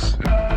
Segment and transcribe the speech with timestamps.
[0.00, 0.47] yeah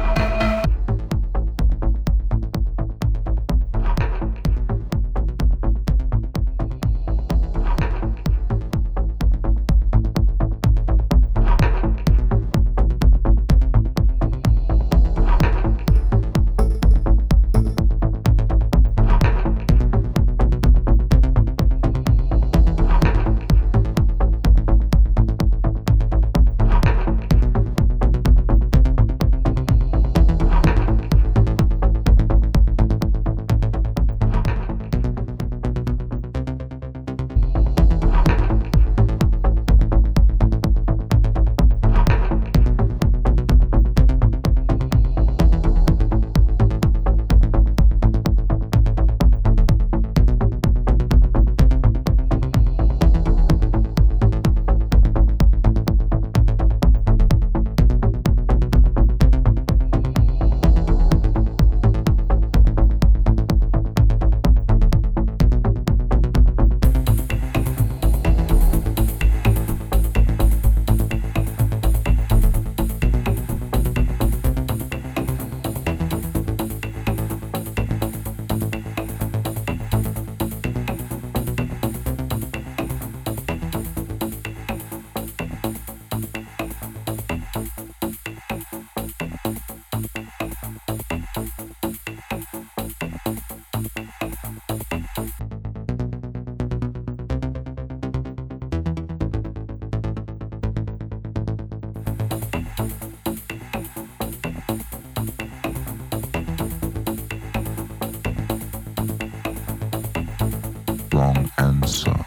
[111.57, 112.25] answer.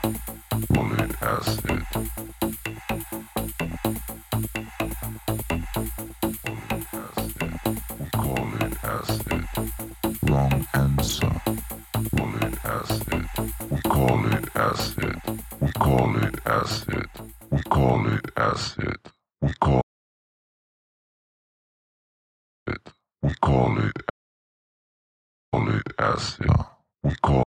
[0.73, 1.87] Call it acid.
[8.01, 9.49] We call it acid.
[10.25, 11.43] Wrong answer.
[12.65, 13.29] Acid.
[13.71, 15.17] We call it acid.
[15.61, 17.06] We call it acid.
[17.51, 18.99] We call it acid.
[19.43, 19.83] We call
[22.69, 22.93] it.
[23.23, 24.03] We call it.
[25.53, 26.51] Call it acid.
[27.05, 27.44] We call